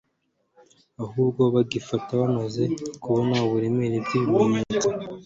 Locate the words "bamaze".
2.21-2.63